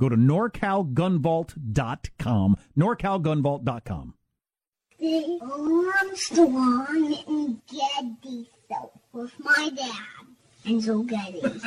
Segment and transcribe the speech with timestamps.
[0.00, 2.56] Go to norcalgunvault.com.
[2.76, 4.14] Norcalgunvault.com.
[4.98, 10.26] The Armstrong and Getty show with my dad
[10.64, 11.40] and Joe Getty.
[11.42, 11.60] and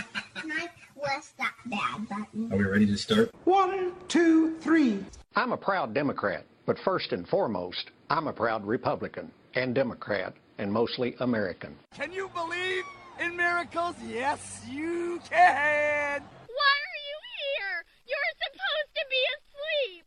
[0.53, 0.69] I
[1.01, 2.51] press that bad button.
[2.51, 3.31] Are we ready to start?
[3.43, 5.03] One, two, three.
[5.35, 10.71] I'm a proud Democrat, but first and foremost, I'm a proud Republican and Democrat and
[10.71, 11.75] mostly American.
[11.93, 12.83] Can you believe
[13.19, 13.95] in miracles?
[14.07, 16.21] Yes, you can.
[16.21, 17.83] Why are you here?
[18.07, 20.05] You're supposed to be asleep.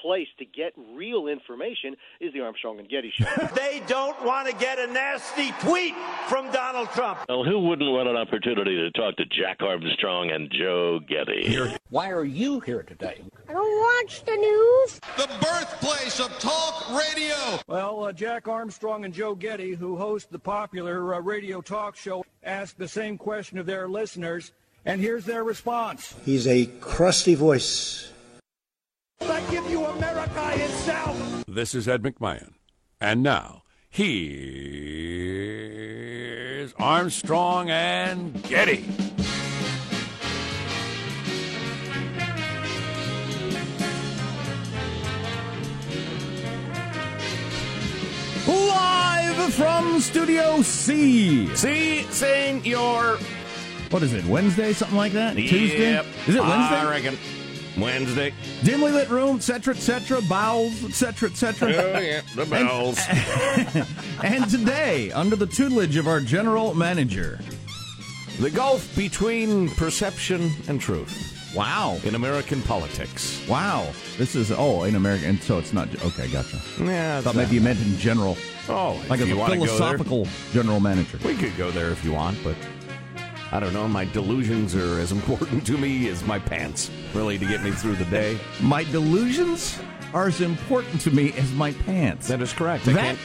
[0.00, 3.26] place to get real information is the Armstrong and Getty show.
[3.54, 5.94] they don't want to get a nasty tweet
[6.28, 7.20] from Donald Trump.
[7.28, 11.76] Well, who wouldn't want an opportunity to talk to Jack Armstrong and Joe Getty?
[11.90, 13.22] Why are you here today?
[13.48, 15.00] I don't watch the news.
[15.16, 17.60] The birthplace of talk radio.
[17.66, 22.24] Well, uh, Jack Armstrong and Joe Getty, who host the popular uh, radio talk show,
[22.42, 24.52] ask the same question of their listeners,
[24.84, 26.14] and here's their response.
[26.24, 28.10] He's a crusty voice
[29.22, 31.44] I give you America itself.
[31.46, 32.54] This is Ed McMahon.
[33.00, 34.32] And now, here's
[36.78, 38.84] Armstrong and Getty.
[48.48, 51.54] Live from Studio C.
[51.54, 53.18] See, senor.
[53.90, 55.36] What is it, Wednesday, something like that?
[55.36, 55.48] Yep.
[55.48, 55.98] Tuesday?
[56.26, 56.76] Is it Wednesday?
[56.76, 57.18] I reckon.
[57.80, 58.32] Wednesday.
[58.62, 61.72] Dimly lit room, etc., etc., bowels, etc., etc.
[61.72, 62.98] Oh, yeah, the bowels.
[63.08, 63.86] And,
[64.24, 67.40] and today, under the tutelage of our general manager,
[68.38, 71.36] the gulf between perception and truth.
[71.54, 71.98] Wow.
[72.04, 73.44] In American politics.
[73.48, 73.92] Wow.
[74.16, 76.60] This is, oh, in America, and so it's not, okay, gotcha.
[76.80, 77.18] Yeah.
[77.18, 78.36] I thought maybe you meant in general.
[78.68, 81.18] Oh, like if as you a philosophical general manager.
[81.24, 82.54] We could go there if you want, but
[83.52, 83.88] I don't know.
[83.88, 87.96] My delusions are as important to me as my pants, really, to get me through
[87.96, 88.38] the day.
[88.60, 89.78] My delusions
[90.14, 92.28] are as important to me as my pants.
[92.28, 92.86] That is correct.
[92.88, 93.18] I That- can't.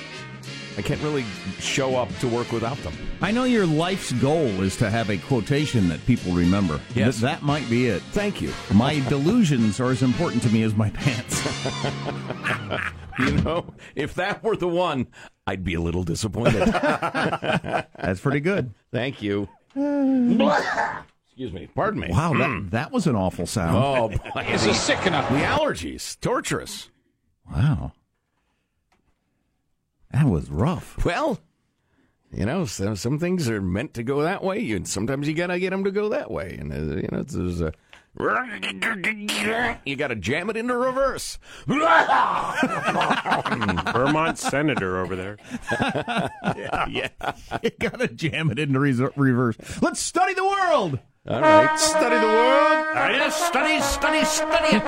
[0.77, 1.23] I can't really
[1.57, 2.91] show up to work without them.
[3.21, 6.81] I know your life's goal is to have a quotation that people remember.
[6.93, 7.13] Yes.
[7.21, 8.01] Th- that might be it.
[8.11, 8.51] Thank you.
[8.73, 11.41] My delusions are as important to me as my pants.
[13.17, 15.07] You know, if that were the one,
[15.47, 16.67] I'd be a little disappointed.
[16.67, 18.73] That's pretty good.
[18.91, 19.47] Thank you.
[21.25, 21.67] Excuse me.
[21.75, 22.07] Pardon me.
[22.09, 23.75] Wow, that, that was an awful sound.
[23.75, 24.41] Oh, boy.
[24.41, 25.29] Is he sick enough?
[25.29, 26.17] The allergies.
[26.21, 26.89] Torturous.
[27.51, 27.91] Wow.
[30.11, 31.03] That was rough.
[31.03, 31.39] Well,
[32.31, 35.59] you know, some, some things are meant to go that way, and sometimes you gotta
[35.59, 36.55] get them to go that way.
[36.57, 37.73] And uh, you know, it's, there's a
[39.85, 41.37] you gotta jam it into reverse.
[43.93, 45.37] Vermont senator over there.
[46.55, 47.09] yeah, yeah.
[47.61, 49.57] You gotta jam it into res- reverse.
[49.81, 50.99] Let's study the world.
[51.27, 52.85] All right, study the world.
[52.95, 54.83] Ah, yes, study, study, study it.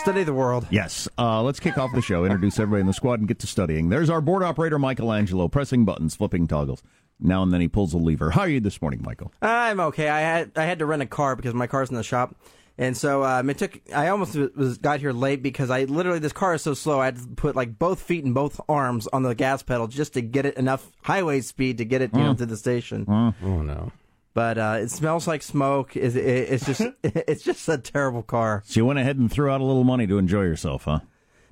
[0.00, 0.66] Study the world.
[0.70, 1.08] Yes.
[1.18, 2.24] Uh, let's kick off the show.
[2.24, 3.90] Introduce everybody in the squad and get to studying.
[3.90, 6.82] There's our board operator, Michelangelo, pressing buttons, flipping toggles.
[7.20, 8.30] Now and then he pulls a lever.
[8.30, 9.32] How are you this morning, Michael?
[9.42, 10.08] I'm okay.
[10.08, 12.34] I had I had to rent a car because my car's in the shop,
[12.78, 13.78] and so um, it took.
[13.94, 17.00] I almost was got here late because I literally this car is so slow.
[17.00, 20.14] I had to put like both feet and both arms on the gas pedal just
[20.14, 22.38] to get it enough highway speed to get it you know Mm.
[22.38, 23.04] to the station.
[23.08, 23.92] Oh no!
[24.32, 25.96] But uh, it smells like smoke.
[25.96, 28.62] It, it, it's just it's just a terrible car.
[28.66, 31.00] So you went ahead and threw out a little money to enjoy yourself, huh?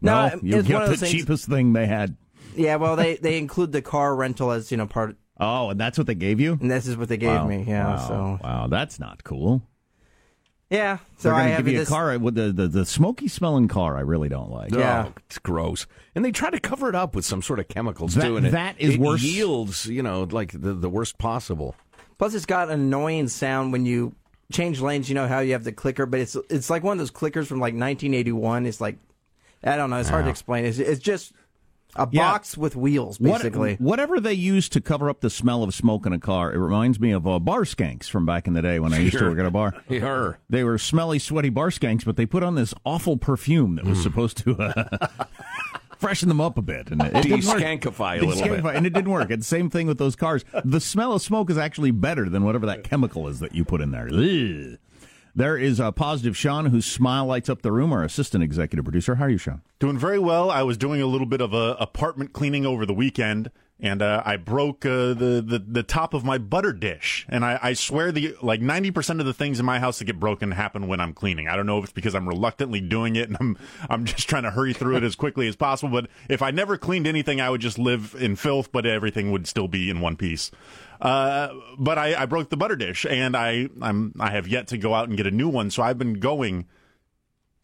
[0.00, 2.16] No, you it's got the things- cheapest thing they had.
[2.56, 5.96] Yeah, well they they include the car rental as you know part Oh, and that's
[5.98, 6.58] what they gave you?
[6.60, 7.46] And this is what they gave Wow.
[7.46, 7.64] me.
[7.66, 7.86] Yeah.
[7.96, 8.08] Wow.
[8.08, 9.62] So Wow, that's not cool.
[10.70, 10.98] yeah.
[11.18, 11.88] So They're I going to have give you this.
[11.88, 13.96] a car uh, with the, the, the smoky smelling car.
[13.96, 14.72] I really don't like.
[14.74, 15.06] Yeah.
[15.08, 15.86] Oh, it's gross.
[16.14, 18.46] And they try to cover it up with some sort of chemicals That- too, and
[18.46, 19.22] it, that is it worse.
[19.22, 21.74] yields, you know, like the, the worst possible.
[22.18, 24.14] Plus, it's got an annoying sound when you
[24.52, 25.08] change lanes.
[25.08, 27.46] You know how you have the clicker, but it's it's like one of those clickers
[27.46, 28.66] from like 1981.
[28.66, 28.96] It's like
[29.62, 29.98] I don't know.
[29.98, 30.64] It's hard to explain.
[30.64, 31.32] It's, it's just
[31.96, 32.30] a Yeah.
[32.32, 33.76] box with wheels, What- basically.
[33.76, 37.00] whatever they use to cover up the smell of smoke in a car, it reminds
[37.00, 39.38] me of uh, bar skanks from back in the day when I used to work
[39.38, 39.74] at a bar.
[39.88, 40.32] Yeah.
[40.50, 44.02] They were smelly, sweaty bar skanks, but they put on this awful perfume that was
[44.02, 45.06] supposed to uh,
[45.98, 46.90] freshen them up a bit.
[46.90, 47.22] And it, it.
[47.24, 48.62] De-skankify a little bit.
[48.62, 49.30] De-skankify, And it didn't work.
[49.30, 50.44] And same thing with those cars.
[50.64, 53.80] The smell of smoke is actually better than whatever that chemical is that you put
[53.80, 54.08] in there.
[54.12, 54.78] Ugh.
[55.38, 59.14] There is a positive Sean whose smile lights up the room, our assistant executive producer.
[59.14, 59.62] How are you, Sean?
[59.78, 60.50] Doing very well.
[60.50, 64.22] I was doing a little bit of a apartment cleaning over the weekend, and uh,
[64.24, 67.24] I broke uh, the, the the top of my butter dish.
[67.28, 70.06] And I, I swear the like ninety percent of the things in my house that
[70.06, 71.48] get broken happen when I'm cleaning.
[71.48, 73.58] I don't know if it's because I'm reluctantly doing it and I'm
[73.88, 76.02] I'm just trying to hurry through it as quickly as possible.
[76.02, 79.46] But if I never cleaned anything, I would just live in filth, but everything would
[79.46, 80.50] still be in one piece.
[81.00, 84.78] Uh, but I, I broke the butter dish, and I I'm I have yet to
[84.78, 85.70] go out and get a new one.
[85.70, 86.66] So I've been going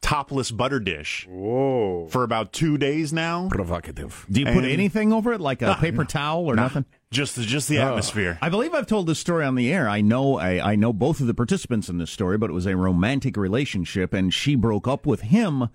[0.04, 2.06] topless butter dish Whoa.
[2.10, 3.48] for about two days now.
[3.50, 4.26] Provocative.
[4.30, 6.04] Do you put And- anything over it, like a No, paper no.
[6.04, 6.84] towel or Nah, nothing?
[7.10, 8.38] Just just the atmosphere.
[8.42, 9.88] I believe I've told this story on the air.
[9.88, 12.66] I know I, I know both of the participants in this story, but it was
[12.66, 15.68] a romantic relationship, and she broke up with him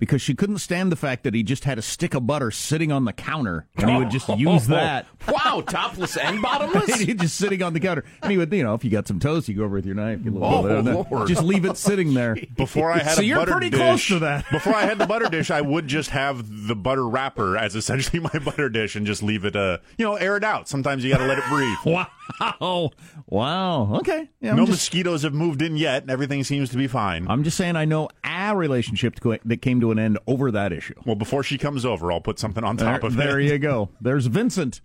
[0.00, 2.90] because she couldn't stand the fact that he just had a stick of butter sitting
[2.90, 5.06] on the counter, and he would just use that.
[5.28, 6.98] Wow, topless and bottomless?
[7.00, 9.20] He'd just sitting on the counter, and he would, you know, if you got some
[9.20, 11.10] toast, you go over with your knife, you Oh, little bit of that.
[11.12, 11.28] Lord.
[11.28, 12.36] just leave it sitting there.
[12.56, 14.50] Before I had so a you're butter pretty dish, close to that.
[14.50, 18.18] before I had the butter dish, I would just have the butter wrapper as essentially
[18.20, 20.68] my butter dish and just leave it, uh, you know, air it out.
[20.68, 21.76] Sometimes you got to let it breathe.
[21.84, 22.06] Wow,
[22.40, 22.90] wow,
[23.26, 23.94] Wow.
[23.96, 24.28] okay.
[24.40, 27.26] Yeah, no just- mosquitoes have moved in yet, and everything seems to be fine.
[27.28, 30.72] I'm just saying I know a relationship to- that came to an end over that
[30.72, 30.94] issue.
[31.04, 33.46] well, before she comes over, I'll put something on top there, of there it.
[33.46, 33.90] you go.
[34.00, 34.80] There's Vincent.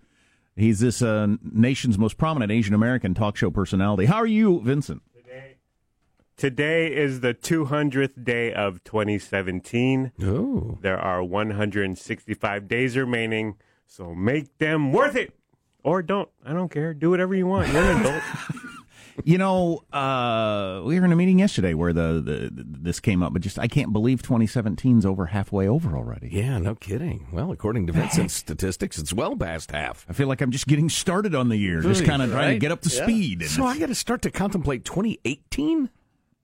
[0.56, 4.06] He's this uh, nation's most prominent Asian American talk show personality.
[4.06, 5.02] How are you, Vincent?
[6.38, 10.12] Today is the 200th day of 2017.
[10.22, 10.76] Oh.
[10.82, 13.56] There are 165 days remaining,
[13.86, 15.32] so make them worth it.
[15.86, 16.28] Or don't.
[16.44, 16.92] I don't care.
[16.94, 17.72] Do whatever you want.
[17.72, 18.22] You're an adult.
[19.24, 23.32] You know, uh, we were in a meeting yesterday where the, the this came up,
[23.32, 26.28] but just I can't believe 2017's over halfway over already.
[26.32, 27.28] Yeah, no kidding.
[27.32, 30.04] Well, according to Vincent's statistics, it's well past half.
[30.08, 32.58] I feel like I'm just getting started on the year, just kind of trying to
[32.58, 33.02] get up to Yeah.
[33.04, 33.42] speed.
[33.44, 35.88] So I got to start to contemplate 2018?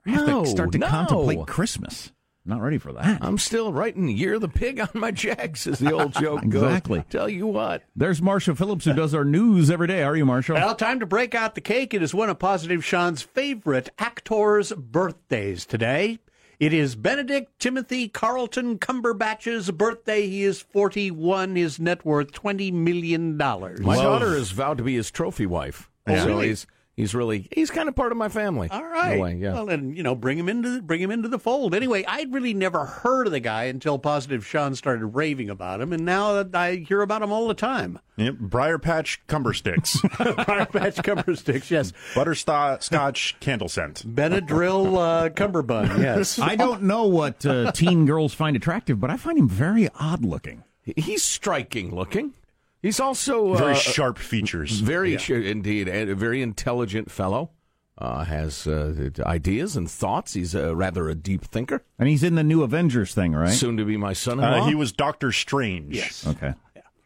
[0.07, 0.87] I have no, to start to no.
[0.87, 2.13] contemplate Christmas.
[2.45, 3.23] Not ready for that.
[3.23, 6.63] I'm still writing Year of the Pig on my checks, as the old joke goes.
[6.65, 7.05] Exactly.
[7.09, 7.85] Tell you what.
[7.95, 10.03] There's Marshall Phillips who does our news every day.
[10.03, 10.57] Are you, Marshall?
[10.57, 11.95] Well, time to break out the cake.
[11.95, 16.19] It is one of Positive Sean's favorite actors' birthdays today.
[16.59, 20.29] It is Benedict Timothy Carlton Cumberbatch's birthday.
[20.29, 21.55] He is 41.
[21.57, 23.37] His net worth $20 million.
[23.37, 25.91] My daughter is vowed to be his trophy wife.
[26.07, 26.49] Oh, so really?
[26.49, 26.67] he's
[26.97, 28.69] he's really he's kind of part of my family.
[28.71, 29.15] All right.
[29.15, 29.55] In way, yeah.
[29.55, 31.75] Well, and you know, bring him into bring him into the fold.
[31.75, 35.93] Anyway, I'd really never heard of the guy until Positive Sean started raving about him,
[35.93, 37.99] and now that I hear about him all the time.
[38.17, 39.99] Yep, Briar Patch Cumber Sticks.
[40.19, 41.93] Briar Patch Cumber Sticks, yes.
[42.15, 44.05] Butterscotch candle scent.
[44.15, 46.39] Benadryl uh, Cumberbun, yes.
[46.39, 50.25] I don't know what uh, teen girls find attractive, but I find him very odd
[50.25, 50.63] looking.
[50.85, 52.35] He's striking looking.
[52.83, 54.81] He's also Very uh, sharp features.
[54.81, 55.19] Very Yeah.
[55.19, 57.51] sh- indeed, and a very intelligent fellow.
[57.99, 60.33] Uh, has uh, ideas and thoughts.
[60.33, 61.85] He's uh, rather a deep thinker.
[62.01, 63.51] And he's in the new Avengers thing, right?
[63.53, 64.65] Soon to be my son-in-law.
[64.65, 65.95] Uh, he was Doctor Strange.
[65.95, 66.27] Yes.
[66.27, 66.55] Okay.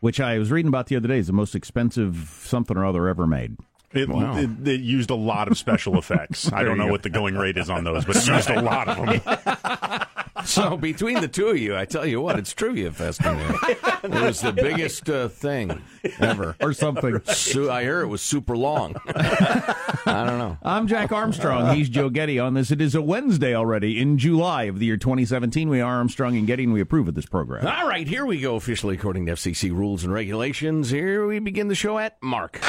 [0.00, 3.08] Which I was reading about the other day is the most expensive something or other
[3.08, 3.56] ever made.
[3.92, 4.38] It, Wow.
[4.38, 6.50] it, it used a lot of special effects.
[6.52, 6.92] I don't know go.
[6.92, 10.00] what the going rate is on those, but it used a lot of them.
[10.44, 13.20] So between the two of you, I tell you what, it's trivia fest.
[13.24, 15.82] It was the biggest uh, thing
[16.20, 17.20] ever, or something.
[17.24, 18.94] Su- I hear it was super long.
[19.06, 20.58] I don't know.
[20.62, 21.74] I'm Jack Armstrong.
[21.74, 22.70] He's Joe Getty on this.
[22.70, 25.68] It is a Wednesday already in July of the year 2017.
[25.68, 27.66] We are Armstrong and Getty, and we approve of this program.
[27.66, 28.54] All right, here we go.
[28.56, 30.90] Officially according to FCC rules and regulations.
[30.90, 32.60] Here we begin the show at Mark.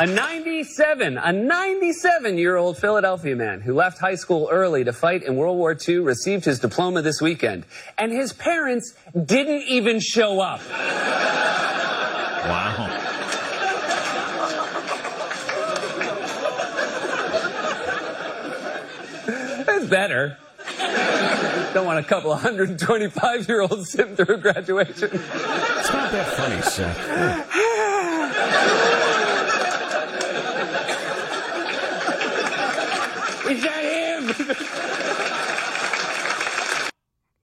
[0.00, 5.22] A 97, a 97 year old Philadelphia man who left high school early to fight
[5.22, 7.66] in World War II received his diploma this weekend.
[7.98, 8.94] And his parents
[9.26, 10.62] didn't even show up.
[12.40, 12.86] Wow.
[19.66, 20.38] That's better.
[21.74, 25.10] Don't want a couple of 125 year olds sitting through graduation.
[25.12, 27.56] It's not that funny, Seth.
[33.50, 34.39] Is that him?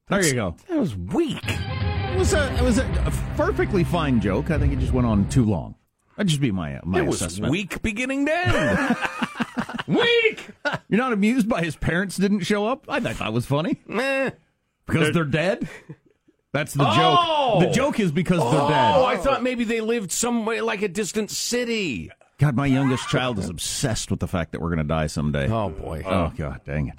[0.09, 0.55] There you go.
[0.69, 1.43] That was weak.
[1.45, 4.49] It was a it was a, a perfectly fine joke.
[4.51, 5.75] I think it just went on too long.
[6.15, 8.97] That'd just be my uh, my it was weak beginning to end.
[9.87, 10.47] weak.
[10.87, 12.85] You're not amused by his parents didn't show up?
[12.87, 13.81] I thought that was funny.
[13.85, 14.31] Meh.
[14.85, 15.67] Because they're dead?
[16.53, 16.95] That's the Oh!
[16.95, 17.59] joke.
[17.61, 17.73] The oh!
[17.73, 18.95] joke is because they're dead.
[18.95, 19.05] Oh.
[19.05, 22.09] I thought maybe they lived somewhere like a distant city.
[22.39, 25.49] God, my youngest child is obsessed with the fact that we're going to die someday.
[25.49, 26.03] Oh boy.
[26.05, 26.95] Oh God, dang it.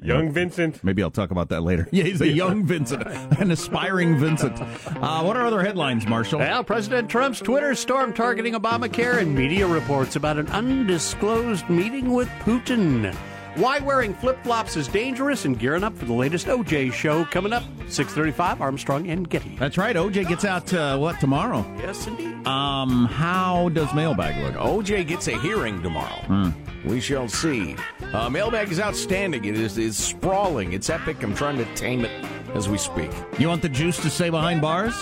[0.00, 0.82] Young Vincent.
[0.84, 1.88] Maybe I'll talk about that later.
[1.92, 4.56] Yeah, he's a young Vincent, an aspiring Vincent.
[4.60, 6.38] Uh, what are other headlines, Marshall?
[6.38, 12.28] Well, President Trump's Twitter storm targeting Obamacare and media reports about an undisclosed meeting with
[12.40, 13.14] Putin.
[13.54, 17.64] Why wearing flip-flops is dangerous and gearing up for the latest OJ show coming up
[17.88, 19.56] 635 Armstrong and Getty.
[19.58, 19.96] That's right.
[19.96, 21.64] OJ gets out uh, what tomorrow?
[21.78, 22.46] Yes, indeed.
[22.46, 24.54] Um, how does mailbag look?
[24.54, 26.22] OJ gets a hearing tomorrow.
[26.26, 26.50] Hmm.
[26.84, 27.76] We shall see.
[28.12, 29.44] Uh, mailbag is outstanding.
[29.44, 30.72] It is, is sprawling.
[30.72, 31.22] It's epic.
[31.22, 32.24] I'm trying to tame it
[32.54, 33.10] as we speak.
[33.38, 34.94] You want the juice to stay behind bars?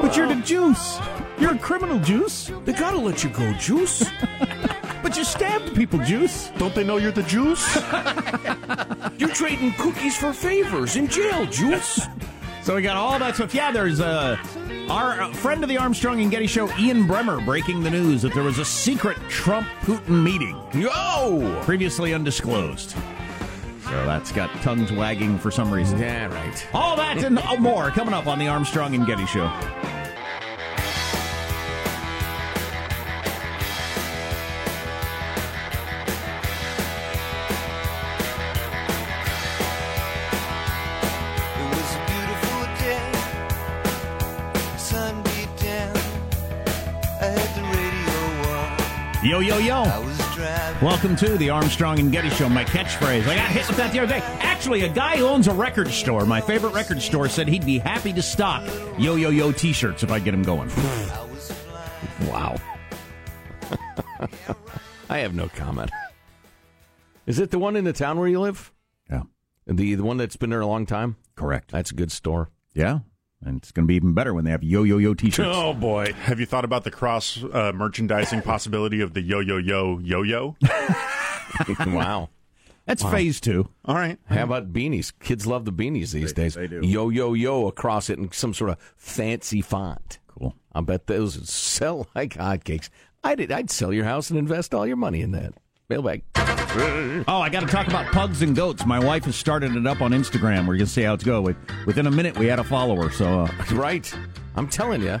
[0.00, 0.98] But you're the juice.
[1.38, 2.50] You're a criminal, juice.
[2.64, 4.04] They gotta let you go, Juice.
[5.04, 6.50] But you stabbed people, juice.
[6.56, 7.76] Don't they know you're the juice?
[9.18, 12.00] You're trading cookies for favors in jail, Juice.
[12.62, 13.54] So we got all that stuff.
[13.54, 14.36] Yeah, there's uh,
[14.88, 18.32] our uh, friend of the Armstrong and Getty show, Ian Bremmer, breaking the news that
[18.32, 20.58] there was a secret Trump Putin meeting.
[20.72, 21.60] Yo!
[21.64, 22.90] Previously undisclosed.
[23.84, 25.98] So that's got tongues wagging for some reason.
[25.98, 26.66] Yeah, right.
[26.72, 29.52] All that and more coming up on the Armstrong and Getty show.
[49.24, 49.76] Yo, yo, yo.
[49.76, 50.84] I was driving.
[50.84, 53.26] Welcome to the Armstrong and Getty Show, my catchphrase.
[53.26, 54.18] I got hit with that the other day.
[54.40, 57.78] Actually, a guy who owns a record store, my favorite record store, said he'd be
[57.78, 58.62] happy to stock
[58.98, 60.70] Yo Yo Yo t shirts if I get him going.
[62.28, 62.56] Wow.
[65.08, 65.90] I have no comment.
[67.26, 68.72] Is it the one in the town where you live?
[69.10, 69.22] Yeah.
[69.66, 71.16] The the one that's been there a long time?
[71.34, 71.70] Correct.
[71.70, 72.50] That's a good store.
[72.74, 73.00] Yeah.
[73.44, 75.48] And it's going to be even better when they have Yo Yo Yo t shirts.
[75.52, 76.12] Oh boy.
[76.22, 80.22] Have you thought about the cross uh, merchandising possibility of the yo yo yo yo
[80.22, 80.56] yo?
[81.86, 82.28] wow.
[82.86, 83.10] That's Wow.
[83.12, 83.68] phase two.
[83.84, 84.18] All right.
[84.26, 85.12] How about beanies?
[85.20, 86.54] Kids love the beanies these days.
[86.54, 86.80] they do.
[86.82, 90.18] Yo yo yo across it in some sort of fancy font.
[90.26, 90.54] Cool.
[90.74, 92.88] I bet those would sell like hotcakes.
[93.22, 95.54] I'd I'd sell your house and invest all your money in that.
[95.88, 96.24] Mailbag.
[96.76, 98.84] Oh, I got to talk about pugs and goats.
[98.84, 100.60] My wife has started it up on Instagram.
[100.60, 101.56] We're going to see how it's going.
[101.86, 103.10] Within a minute, we had a follower.
[103.10, 104.12] So, uh, Right.
[104.56, 105.18] I'm telling you,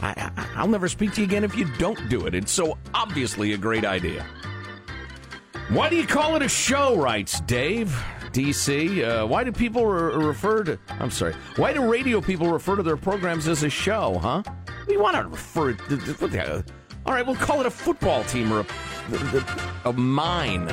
[0.00, 2.34] I, I, I'll never speak to you again if you don't do it.
[2.34, 4.24] It's so obviously a great idea.
[5.68, 7.88] Why do you call it a show, writes Dave.
[8.32, 10.78] DC, uh, why do people re- refer to?
[10.88, 11.34] I'm sorry.
[11.56, 14.18] Why do radio people refer to their programs as a show?
[14.22, 14.42] Huh?
[14.88, 16.64] We want to refer to.
[17.04, 20.68] all right, we'll call it a football team or a, a mine.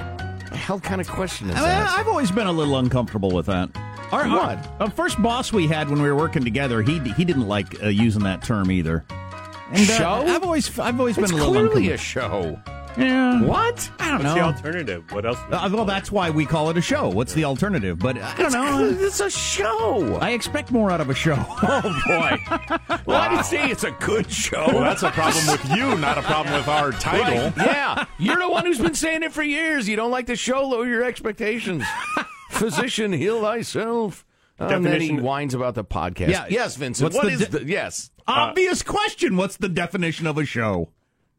[0.50, 2.00] The hell kind of question is I, that?
[2.00, 3.70] I've always been a little uncomfortable with that.
[4.12, 4.68] Our, What?
[4.80, 7.88] Our, first boss we had when we were working together, he he didn't like uh,
[7.90, 9.06] using that term either.
[9.72, 10.26] And, uh, Show?
[10.28, 11.94] I've always I've always It's been a little clearly uncomfortable.
[11.94, 12.60] a show.
[13.00, 13.42] Yeah.
[13.44, 13.90] What?
[14.00, 15.12] I don't What's the alternative?
[15.12, 15.38] What else?
[15.50, 17.10] Uh, well, that's why we call it a show.
[17.10, 17.98] What's the alternative?
[18.00, 18.90] But uh, I don't know.
[19.06, 20.18] It's a show.
[20.22, 21.36] I expect more out of a show.
[21.62, 22.38] Oh boy!
[23.06, 24.66] well, I didn't say it's a good show.
[24.68, 27.46] Well, that's a problem with you, not a problem with our title.
[27.52, 29.88] Right, Yeah, you're the one who's been saying it for years.
[29.88, 31.84] You don't like the show, lower your expectations.
[32.50, 34.26] Physician, heal thyself.
[34.58, 36.30] and then he Definition- whines about the podcast.
[36.30, 36.46] Yeah.
[36.50, 37.06] Yes, Vincent.
[37.06, 38.12] What's What the is the yes?
[38.28, 39.38] Obvious question.
[39.38, 40.90] What's the definition of a show?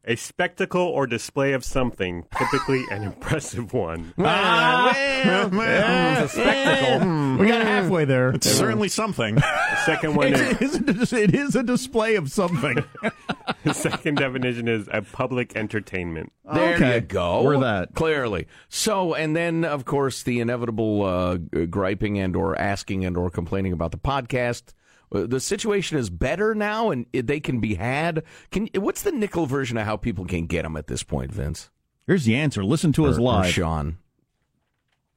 [0.03, 4.13] A spectacle or display of something, typically an impressive one.
[4.17, 4.91] Ah,
[5.25, 7.37] well, well, It's a spectacle.
[7.37, 8.29] we got halfway there.
[8.31, 9.35] It's certainly something.
[9.71, 12.83] The second one is, It is, it is a display of something.
[13.63, 16.31] the second definition is a public entertainment.
[16.53, 16.95] There Okay.
[16.95, 17.41] you go.
[17.43, 17.95] We're that.
[17.95, 18.47] clearly.
[18.69, 21.37] So, and then of course the inevitable uh,
[21.69, 24.73] griping and or asking and or complaining about the podcast.
[25.13, 28.23] Uh, The situation is better now, and they can be had.
[28.51, 31.69] Can what's the nickel version of how people can get them at this point, Vince?
[32.07, 32.63] Here's the answer.
[32.63, 33.53] Listen to us Or- or live.
[33.53, 33.97] Sean.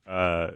[0.07, 0.51] Uh,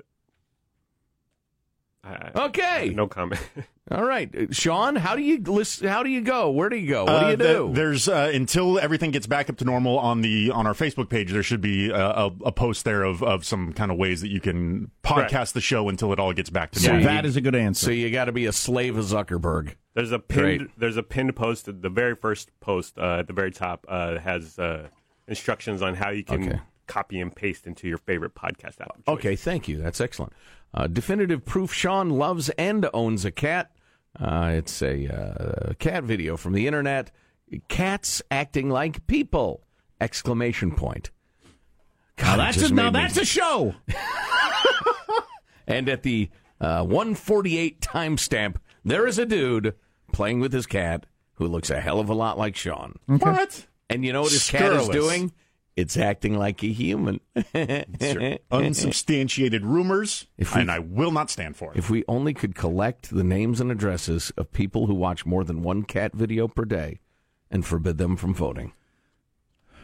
[2.35, 2.93] I- Okay.
[2.95, 3.41] no comment.
[3.91, 4.97] All right, Uh, Sean.
[4.97, 6.51] How do you list, How do you go?
[6.51, 7.05] Where do you go?
[7.05, 7.71] What Uh, do you the- do?
[7.73, 11.33] there's uh, until everything gets back up to normal on the on our Facebook page.
[11.33, 14.29] There should be a, a, a post there of, of some kind of ways that
[14.29, 15.55] you can podcast Correct.
[15.55, 17.07] the show until it all gets back to So normal.
[17.07, 17.87] that is a good answer.
[17.87, 19.75] so you got to be a slave of Zuckerberg.
[19.95, 20.59] There's a pinned.
[20.59, 20.79] Great.
[20.79, 21.65] There's a pinned post.
[21.83, 24.89] The very first post uh, at the very top uh, has uh,
[25.27, 26.61] instructions on how you can Okay.
[26.87, 28.97] copy and paste into your favorite podcast app.
[29.09, 29.79] Okay, thank you.
[29.79, 30.33] That's excellent.
[30.75, 33.71] Uh, definitive proof Sean loves and owns a cat.
[34.19, 37.11] Uh, it's a uh, cat video from the internet.
[37.69, 39.65] Cats acting like people!
[40.01, 41.11] Exclamation point.
[42.19, 43.75] Now it that's just a, now made me- that's a show.
[45.69, 49.75] And at the uh, 148 timestamp, there is a dude
[50.13, 52.99] playing with his cat who looks a hell of a lot like Sean.
[53.07, 53.67] What?
[53.91, 55.33] And you know what his cat is doing?
[55.79, 57.21] It's acting like a human.
[58.51, 61.79] Unsubstantiated rumors, If we- and I will not stand for it.
[61.79, 65.63] If we only could collect the names and addresses of people who watch more than
[65.63, 66.99] one cat video per day
[67.49, 68.73] and forbid them from voting.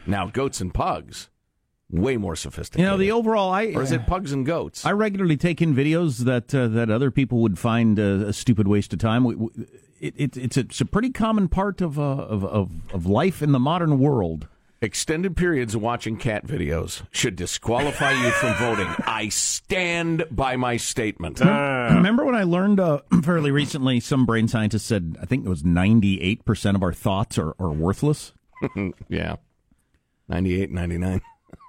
[0.05, 1.29] Now, goats and pugs,
[1.89, 2.83] way more sophisticated.
[2.83, 4.85] You know, the overall, I or is it pugs and goats?
[4.85, 8.67] I regularly take in videos that uh, that other people would find uh, a stupid
[8.67, 9.23] waste of time.
[9.23, 9.49] We, we,
[10.01, 13.41] it, it, it's a, it's a pretty common part of, uh, of of of life
[13.41, 14.47] in the modern world.
[14.81, 18.87] Extended periods of watching cat videos should disqualify you from voting.
[19.05, 21.39] I stand by my statement.
[21.39, 23.99] Remember when I learned uh, fairly recently?
[23.99, 27.55] Some brain scientist said I think it was ninety eight percent of our thoughts are,
[27.57, 28.33] are worthless.
[29.09, 29.35] yeah,
[30.27, 31.21] 98, 99.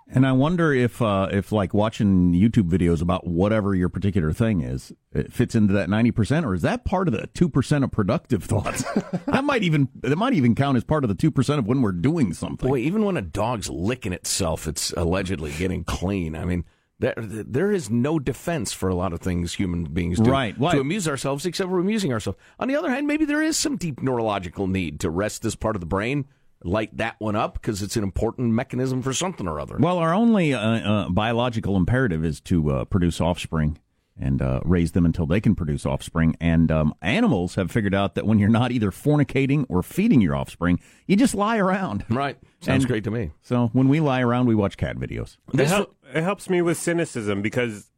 [0.08, 4.60] And I wonder if uh, if like watching YouTube videos about whatever your particular thing
[4.60, 7.82] is, it fits into that ninety percent, or is that part of the two percent
[7.82, 8.84] of productive thoughts?
[9.26, 11.82] that might even that might even count as part of the two percent of when
[11.82, 12.68] we're doing something.
[12.68, 16.36] Boy, even when a dog's licking itself, it's allegedly getting clean.
[16.36, 16.64] I mean,
[17.00, 20.74] there, there is no defense for a lot of things human beings do Right, right.
[20.74, 22.38] to amuse ourselves, except we're amusing ourselves.
[22.60, 25.76] On the other hand, maybe there is some deep neurological need to rest this part
[25.76, 26.26] of the brain,
[26.64, 29.76] light that one up, because it's an important mechanism for something or other.
[29.78, 33.78] Well, our only uh, uh, biological imperative is to uh, produce offspring
[34.18, 36.36] and uh, raise them until they can produce offspring.
[36.40, 40.34] And um, animals have figured out that when you're not either fornicating or feeding your
[40.34, 42.04] offspring, you just lie around.
[42.10, 42.38] Right.
[42.60, 43.32] Sounds And great to me.
[43.42, 45.36] So when we lie around, we watch cat videos.
[45.52, 47.90] It, hel- it helps me with cynicism because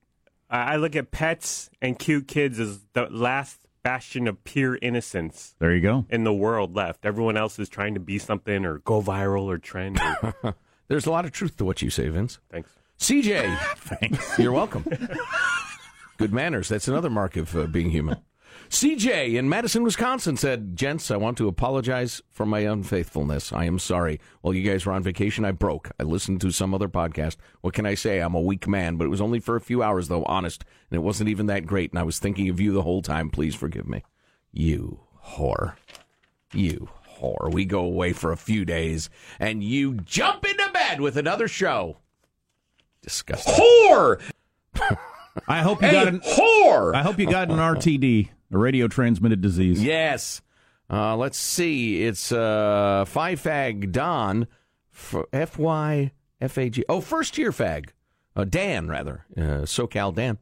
[0.50, 5.55] I I look at pets and cute kids as the last bastion of pure innocence
[5.61, 6.05] There you go.
[6.11, 7.07] in the world left.
[7.07, 9.99] Everyone else is trying to be something or go viral or trend.
[10.43, 10.55] Or,
[10.89, 12.39] There's a lot of truth to what you say, Vince.
[12.51, 12.71] thanks.
[12.99, 14.39] CJ, Thanks.
[14.39, 14.85] you're welcome.
[16.19, 16.69] Good manners.
[16.69, 18.19] That's another mark of uh, being human.
[18.71, 23.52] CJ in Madison, Wisconsin said, Gents, I want to apologize for my unfaithfulness.
[23.52, 24.21] I am sorry.
[24.43, 25.91] While you guys were on vacation, I broke.
[25.99, 27.37] I listened to some other podcast.
[27.63, 28.19] What can I say?
[28.21, 30.65] I'm a weak man, but it was only for a few hours, though, honest.
[30.91, 31.93] And it wasn't even that great.
[31.93, 33.31] And I was thinking of you the whole time.
[33.31, 34.04] Please forgive me.
[34.52, 35.75] You whore.
[36.52, 37.50] You whore.
[37.52, 39.09] We go away for a few days,
[39.41, 41.99] and you jump into bed with another show.
[43.02, 43.54] Disgusting.
[43.54, 44.21] Whore!
[45.49, 46.95] I hope you Hey, got an whore!
[46.95, 49.82] I hope you got an RTD, a radio transmitted disease.
[49.82, 50.43] Yes.
[50.91, 52.02] Uh, let's see.
[52.02, 54.47] It's uh, Phi Fag Don,
[55.32, 56.84] F Y F A G.
[56.89, 57.91] Oh, first year fag.
[58.34, 59.25] Uh, Dan, rather.
[59.37, 60.39] Uh, SoCal Dan.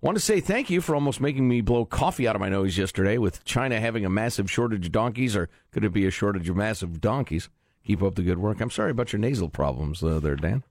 [0.00, 2.76] Want to say thank you for almost making me blow coffee out of my nose
[2.76, 6.48] yesterday with China having a massive shortage of donkeys, or could it be a shortage
[6.48, 7.48] of massive donkeys?
[7.86, 8.60] Keep up the good work.
[8.60, 10.62] I'm sorry about your nasal problems uh, there, Dan.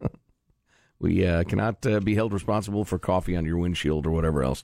[0.98, 4.62] we uh, cannot uh, be held responsible for coffee on your windshield or whatever else.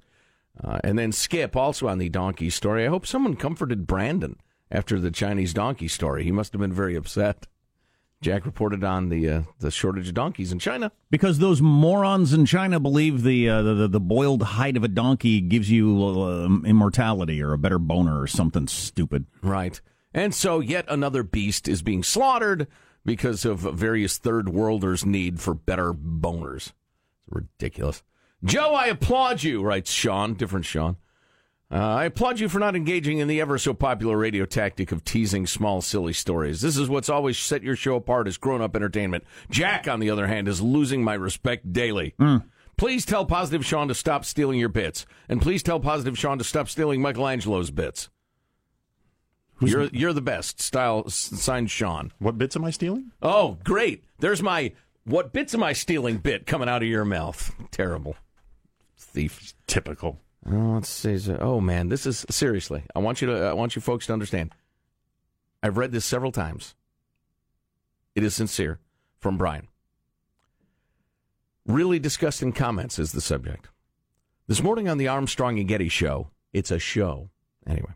[0.63, 2.85] Uh, and then Skip, also on the donkey story.
[2.85, 4.37] I hope someone comforted Brandon
[4.71, 6.25] after the Chinese donkey story.
[6.25, 7.47] He must have been very upset.
[8.21, 10.93] Jack reported on the uh, the shortage of donkeys in China.
[11.11, 15.41] Because those morons in China believe the uh, the, the boiled hide of a donkey
[15.41, 19.27] gives you uh, immortality or a better boner or something stupid.
[19.43, 19.81] Right.
[20.15, 22.69] And so yet another beast is being slaughtered
[23.05, 26.69] because of various third worlders' need for better boners.
[26.69, 26.75] It's
[27.29, 28.05] ridiculous.
[28.45, 30.97] Joe, I applaud you, writes Sean, different Sean.
[31.71, 35.05] Uh, I applaud you for not engaging in the ever so popular radio tactic of
[35.05, 36.61] teasing small, silly stories.
[36.61, 39.25] This is what's always set your show apart as grown up entertainment.
[39.49, 42.15] Jack, on the other hand, is losing my respect daily.
[42.77, 45.07] Please tell Positive Sean to stop stealing your bits.
[45.31, 48.11] And please tell Positive Sean to stop stealing Michelangelo's bits.
[49.61, 50.61] You're, you're the best.
[50.61, 52.13] Style signed Sean.
[52.19, 53.13] What bits am I stealing?
[53.23, 54.05] Oh, great.
[54.19, 54.73] There's my
[55.05, 57.55] what bits am I stealing bit coming out of your mouth.
[57.71, 58.17] Terrible.
[59.13, 59.55] Thief.
[59.67, 60.19] Typical.
[60.51, 61.33] Oh, let's see.
[61.41, 62.85] Oh man, this is seriously.
[62.95, 63.45] I want you to.
[63.45, 64.53] I want you folks to understand.
[65.63, 66.75] I've read this several times.
[68.15, 68.81] It is sincere
[69.19, 69.69] from Brian.
[71.65, 73.69] Really disgusting comments is the subject.
[74.49, 77.31] This morning on the Armstrong and Getty show, it's a show.
[77.65, 77.93] Anyway,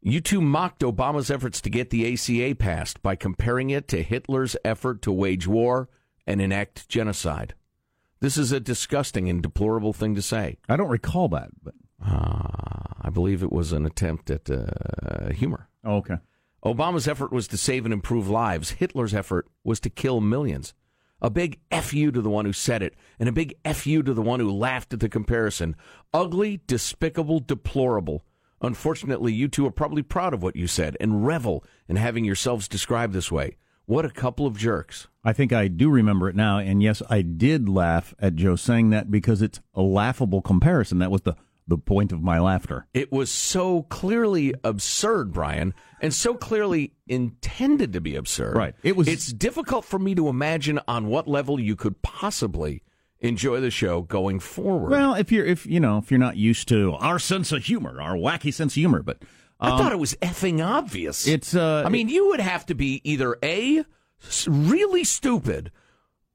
[0.00, 4.56] you two mocked Obama's efforts to get the ACA passed by comparing it to Hitler's
[4.64, 5.90] effort to wage war
[6.26, 7.54] and enact genocide.
[8.24, 10.56] This is a disgusting and deplorable thing to say.
[10.66, 12.48] I don't recall that, but Uh,
[13.02, 15.68] I believe it was an attempt at uh, humor.
[15.84, 16.16] oh, okay.
[16.64, 18.70] Obama's effort was to save and improve lives.
[18.70, 20.72] Hitler's effort was to kill millions.
[21.20, 24.02] A big F you to the one who said it, and a big F you
[24.02, 25.76] to the one who laughed at the comparison.
[26.14, 28.24] Ugly, despicable, deplorable.
[28.62, 32.68] Unfortunately, you two are probably proud of what you said and revel in having yourselves
[32.68, 33.58] described this way.
[33.86, 35.08] What a couple of jerks.
[35.22, 38.90] I think I do remember it now, and yes, I did laugh at Joe saying
[38.90, 40.98] that because it's a laughable comparison.
[40.98, 42.86] That was the the point of my laughter.
[42.92, 48.56] It was so clearly absurd, Brian, and so clearly intended to be absurd.
[48.56, 48.74] Right.
[48.82, 49.08] It was.
[49.08, 52.82] It's difficult for me to imagine on what level you could possibly
[53.20, 54.90] enjoy the show going forward.
[54.90, 58.00] Well, if you're if you know if you're not used to our sense of humor,
[58.00, 59.22] our wacky sense of humor, but
[59.60, 61.26] I um, thought it was effing obvious.
[61.26, 61.54] It's.
[61.54, 63.84] Uh, I mean, you would have to be either a
[64.46, 65.70] really stupid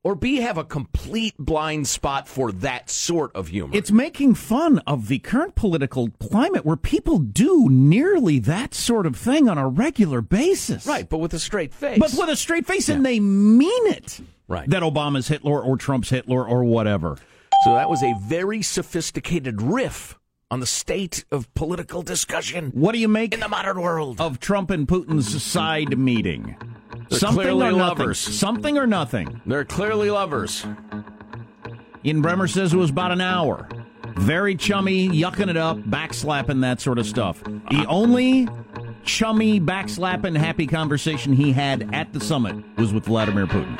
[0.03, 3.75] or b have a complete blind spot for that sort of humor.
[3.75, 9.15] It's making fun of the current political climate where people do nearly that sort of
[9.15, 10.85] thing on a regular basis.
[10.85, 11.99] right, but with a straight face.
[11.99, 14.19] But with a straight face, and they mean it.
[14.47, 14.69] Right.
[14.69, 17.17] That Obama's Hitler or Trump's Hitler or whatever.
[17.63, 20.17] So that was a very sophisticated riff
[20.51, 24.19] on the state of political discussion What do you make in the modern world.
[24.19, 26.55] of Trump and Putin's side meeting?
[27.09, 27.79] They're Something clearly or nothing.
[27.79, 28.19] lovers.
[28.19, 29.41] Something or nothing.
[29.45, 30.65] They're clearly lovers.
[32.05, 33.67] Ian Bremmer says it was about an hour.
[34.15, 37.43] Very chummy, yucking it up, backslapping, that sort of stuff.
[37.43, 38.47] The only
[39.03, 43.79] chummy, backslapping, happy conversation he had at the summit was with Vladimir Putin.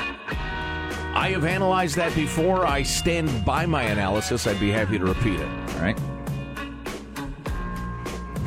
[1.14, 2.66] I have analyzed that before.
[2.66, 4.46] I stand by my analysis.
[4.46, 5.48] I'd be happy to repeat it.
[5.74, 5.98] All right.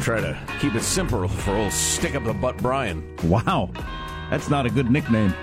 [0.04, 3.04] Try to keep it simple for old stick up the butt Brian.
[3.24, 3.70] Wow.
[4.30, 5.34] That's not a good nickname.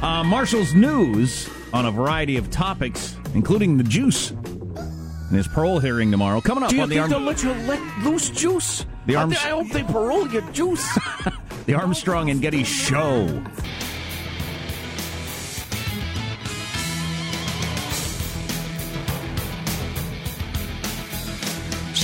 [0.00, 6.10] Uh, Marshall's news on a variety of topics, including the juice and his parole hearing
[6.10, 6.40] tomorrow.
[6.40, 8.86] Coming up Do you on the, think Arm- they'll let you let loose juice?
[9.06, 10.98] The I, arms- thi- I hope they parole you juice.
[11.66, 13.26] the Armstrong and Getty Show.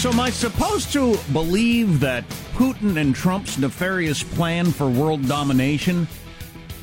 [0.02, 6.08] So, am I supposed to believe that Putin and Trump's nefarious plan for world domination,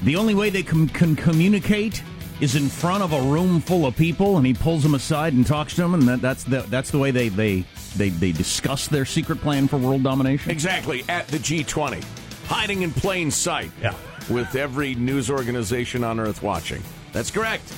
[0.04, 2.02] the only way they can, can communicate
[2.40, 5.46] is in front of a room full of people, and he pulls them aside and
[5.46, 7.66] talks to them, and that, that's the that's the way they they
[7.98, 10.50] they, they discuss their secret plan for world domination?
[10.50, 12.02] exactly at the G20,
[12.46, 13.72] hiding in plain sight.
[13.82, 13.96] Yeah.
[14.30, 16.82] with every news organization on earth watching.
[17.12, 17.70] That's correct.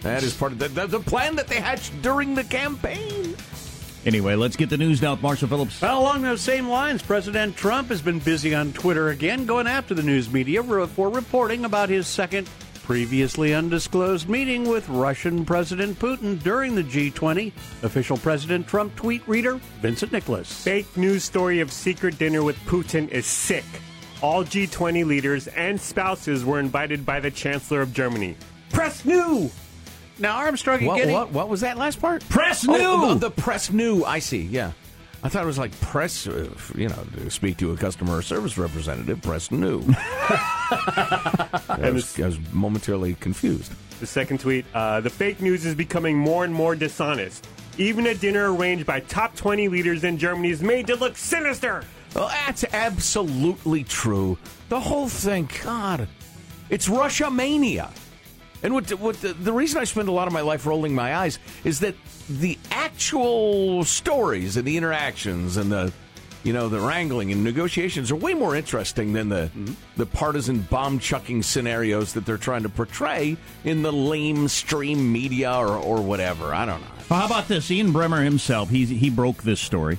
[0.00, 3.29] That is part of the, the, the plan that they hatched during the campaign.
[4.06, 5.80] Anyway, let's get the news now with Marshall Phillips.
[5.82, 9.94] Well, along those same lines, President Trump has been busy on Twitter again, going after
[9.94, 12.48] the news media for for reporting about his second
[12.82, 17.52] previously undisclosed meeting with Russian President Putin during the G20.
[17.82, 20.64] Official President Trump tweet reader Vincent Nicholas.
[20.64, 23.64] Fake news story of secret dinner with Putin is sick.
[24.22, 28.36] All G20 leaders and spouses were invited by the Chancellor of Germany.
[28.70, 29.50] Press new!
[30.20, 31.12] Now, Armstrong and What, Getty.
[31.12, 32.26] what, what was that last part?
[32.28, 32.72] Press Oh,
[33.08, 33.14] new!
[33.14, 34.04] the, the press new.
[34.04, 34.42] I see.
[34.42, 34.72] Yeah.
[35.22, 38.56] I thought it was like press, uh, you know, to speak to a customer service
[38.56, 39.82] representative, press new.
[40.70, 43.72] I, was, I was momentarily confused.
[44.00, 47.46] The second tweet uh, The fake news is becoming more and more dishonest.
[47.78, 51.84] Even a dinner arranged by top 20 leaders in Germany is made to look sinister.
[52.14, 54.36] Well, that's absolutely true.
[54.68, 56.08] The whole thing, God,
[56.68, 57.90] it's Russia mania.
[58.62, 61.16] And what, what the, the reason I spend a lot of my life rolling my
[61.16, 61.94] eyes is that
[62.28, 65.92] the actual stories and the interactions and the
[66.42, 69.74] you know the wrangling and negotiations are way more interesting than the mm-hmm.
[69.96, 75.52] the partisan bomb chucking scenarios that they're trying to portray in the lame stream media
[75.52, 76.54] or, or whatever.
[76.54, 76.86] I don't know.
[77.10, 77.70] Well, how about this?
[77.70, 79.98] Ian Bremmer himself, he, he broke this story.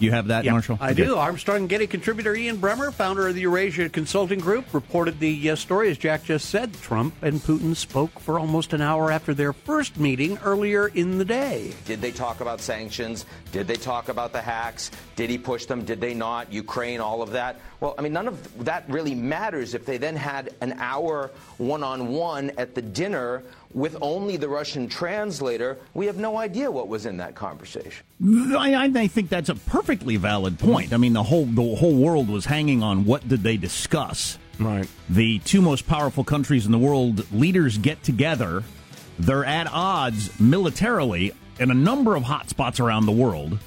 [0.00, 0.78] You have that, Yeah, Marshall?
[0.80, 1.04] I Okay.
[1.04, 1.16] do.
[1.16, 5.90] Armstrong Getty contributor Ian Bremmer, founder of the Eurasia Consulting Group, reported the uh, story.
[5.90, 9.98] As Jack just said, Trump and Putin spoke for almost an hour after their first
[9.98, 11.74] meeting earlier in the day.
[11.84, 13.26] Did they talk about sanctions?
[13.52, 14.90] Did they talk about the hacks?
[15.16, 15.84] Did he push them?
[15.84, 16.50] Did they not?
[16.50, 17.60] Ukraine, all of that?
[17.80, 21.82] Well, I mean, none of that really matters if they then had an hour one
[21.84, 25.78] on one at the dinner with only the Russian translator.
[25.94, 28.04] We have no idea what was in that conversation.
[28.22, 30.92] I, I I think that's a perfectly valid point.
[30.92, 34.38] I mean, the whole the whole world was hanging on what did they discuss.
[34.58, 34.88] Right.
[35.08, 38.62] The two most powerful countries in the world leaders get together.
[39.18, 43.58] They're at odds militarily in a number of hot spots around the world.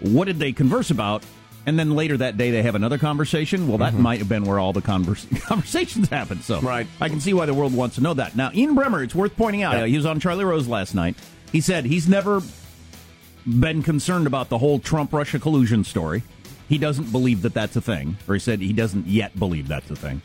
[0.00, 1.22] What did they converse about?
[1.66, 3.66] And then later that day they have another conversation.
[3.66, 6.42] Well, that might have been where all the convers- conversations happened.
[6.42, 6.86] So Right.
[7.00, 8.36] I can see why the world wants to know that.
[8.36, 11.16] Now, Ian Bremmer, it's worth pointing out, uh, he was on Charlie Rose last night.
[11.50, 12.40] He said he's never
[13.46, 16.22] been concerned about the whole Trump Russia collusion story.
[16.68, 19.90] He doesn't believe that that's a thing, or he said he doesn't yet believe that's
[19.90, 20.22] a thing.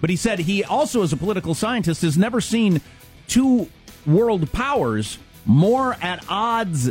[0.00, 2.80] But he said he also, as a political scientist, has never seen
[3.28, 3.68] two
[4.06, 6.90] world powers more at odds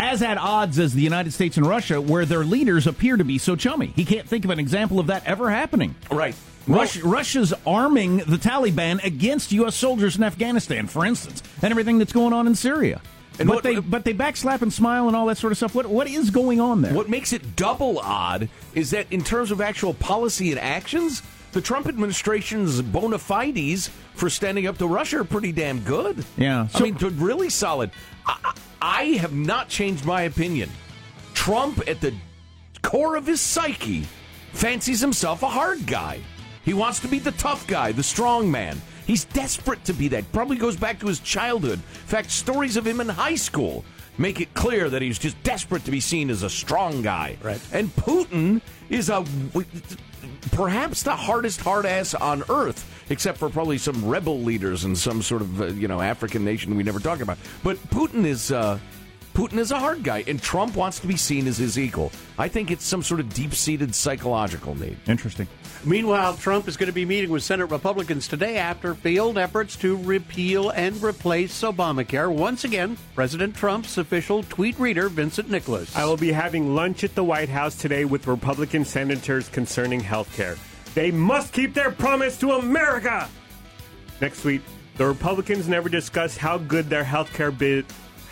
[0.00, 3.38] as at odds as the United States and Russia, where their leaders appear to be
[3.38, 3.92] so chummy.
[3.94, 5.94] He can't think of an example of that ever happening.
[6.10, 6.34] Right.
[6.66, 9.74] Russia, Russia's arming the Taliban against U.S.
[9.76, 13.00] soldiers in Afghanistan, for instance, and everything that's going on in Syria.
[13.38, 15.74] And but what- they but they backslap and smile and all that sort of stuff.
[15.74, 16.92] What what is going on there?
[16.92, 21.60] What makes it double odd is that in terms of actual policy and actions, the
[21.60, 26.24] Trump administration's bona fides for standing up to Russia are pretty damn good.
[26.36, 26.68] Yeah.
[26.74, 27.90] I mean, really solid.
[28.26, 30.70] I, I have not changed my opinion.
[31.34, 32.14] Trump, at the
[32.82, 34.06] core of his psyche,
[34.52, 36.20] fancies himself a hard guy.
[36.64, 38.80] He wants to be the tough guy, the strong man.
[39.06, 40.30] He's desperate to be that.
[40.32, 41.78] Probably goes back to his childhood.
[41.78, 43.84] In fact, stories of him in high school
[44.18, 47.36] make it clear that he's just desperate to be seen as a strong guy.
[47.42, 47.60] Right.
[47.72, 49.24] And Putin is a
[50.52, 55.22] perhaps the hardest hard ass on earth, except for probably some rebel leaders in some
[55.22, 57.38] sort of uh, you know African nation we never talk about.
[57.62, 58.52] But Putin is.
[58.52, 58.78] Uh,
[59.34, 62.10] Putin is a hard guy, and Trump wants to be seen as his equal.
[62.38, 64.96] I think it's some sort of deep seated psychological need.
[65.06, 65.46] Interesting.
[65.84, 69.96] Meanwhile, Trump is going to be meeting with Senate Republicans today after failed efforts to
[69.96, 72.30] repeal and replace Obamacare.
[72.30, 75.96] Once again, President Trump's official tweet reader, Vincent Nicholas.
[75.96, 80.34] I will be having lunch at the White House today with Republican senators concerning health
[80.36, 80.56] care.
[80.94, 83.28] They must keep their promise to America!
[84.20, 84.60] Next week,
[84.96, 87.84] the Republicans never discuss how good their health care bill,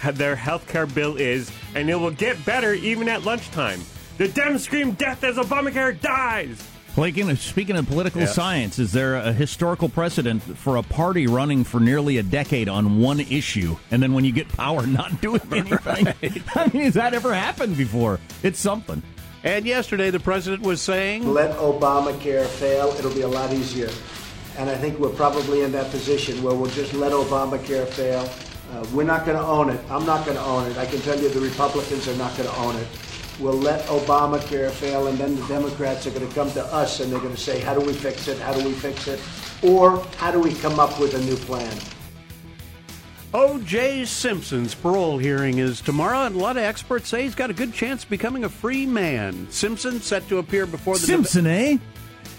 [0.12, 3.80] their health care bill is, and it will get better even at lunchtime.
[4.18, 6.66] The Dems scream death as Obamacare dies!
[6.92, 8.34] Speaking of, speaking of political Yes.
[8.34, 12.98] science, is there a historical precedent for a party running for nearly a decade on
[12.98, 16.08] one issue, and then when you get power, not doing anything?
[16.56, 18.18] I mean, has that ever happened before?
[18.42, 19.00] It's something.
[19.44, 23.90] And yesterday, the president was saying, Let Obamacare fail, it'll be a lot easier.
[24.56, 28.28] And I think we're probably in that position where we'll just let Obamacare fail.
[28.72, 29.80] Uh, we're not going to own it.
[29.90, 30.76] I'm not going to own it.
[30.76, 32.86] I can tell you the Republicans are not going to own it.
[33.40, 37.12] We'll let Obamacare fail, and then the Democrats are going to come to us and
[37.12, 38.38] they're going to say, How do we fix it?
[38.38, 39.20] How do we fix it?
[39.62, 41.76] Or how do we come up with a new plan?
[43.34, 44.06] O.J.
[44.06, 47.74] Simpson's parole hearing is tomorrow, and a lot of experts say he's got a good
[47.74, 49.46] chance of becoming a free man.
[49.50, 51.76] Simpson set to appear before the Simpson, eh?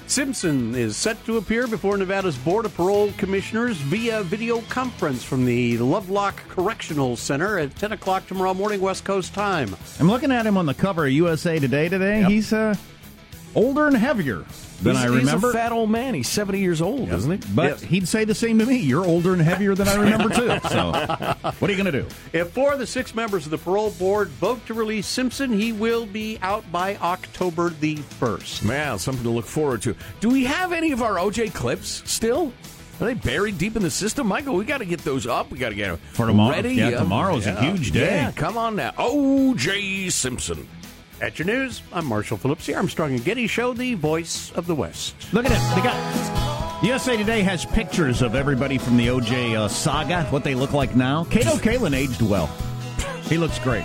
[0.10, 5.45] Simpson is set to appear before Nevada's Board of Parole Commissioners via video conference from
[5.45, 9.76] the Lovelock Correctional Center at 10 o'clock tomorrow morning, West Coast time.
[10.00, 12.24] I'm looking at him on the cover of USA Today today.
[12.24, 12.74] He's uh,
[13.56, 14.46] older and heavier
[14.82, 15.54] than He's- I he's a remember.
[15.54, 16.14] fat old man.
[16.14, 17.54] He's 70 years old, isn't he?
[17.54, 18.78] But he'd say the same to me.
[18.78, 20.48] You're older and heavier than I remember, too.
[20.70, 20.92] So,
[21.60, 22.08] what are you going to do?
[22.32, 25.72] If four of the six members of the parole board vote to release Simpson, he
[25.74, 28.64] will be out by October the 1st.
[28.64, 29.96] Man, something to look forward to.
[30.22, 32.54] Do we have any of our OJ clips still?
[33.02, 34.56] Are they buried deep in the system, Michael?
[34.56, 35.50] We got to get those up.
[35.52, 36.52] We got to get them For tomorrow.
[36.56, 36.76] Ready?
[36.76, 38.06] Yeah, uh, tomorrow's a huge day.
[38.18, 38.92] Yeah, come on now.
[38.98, 40.68] OJ Simpson.
[41.22, 44.76] At your news, I'm Marshall Phillips, the Armstrong and Getty Show, the voice of the
[44.76, 45.16] West.
[45.34, 45.76] Look at it.
[45.76, 50.56] They got USA Today has pictures of everybody from the OJ uh, saga, what they
[50.56, 51.26] look like now.
[51.26, 52.48] Kato Kaelin aged well.
[53.24, 53.84] He looks great.